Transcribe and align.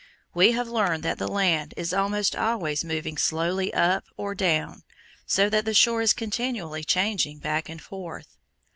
We 0.33 0.53
have 0.53 0.67
learned 0.67 1.03
that 1.03 1.19
the 1.19 1.27
land 1.27 1.75
is 1.77 1.93
almost 1.93 2.35
always 2.35 2.83
moving 2.83 3.19
slowly 3.19 3.71
up 3.71 4.03
or 4.17 4.33
down, 4.33 4.81
so 5.27 5.47
that 5.51 5.63
the 5.63 5.75
shore 5.75 6.01
is 6.01 6.11
continually 6.11 6.83
changing 6.83 7.37
back 7.37 7.69
and 7.69 7.79
forth. 7.79 8.35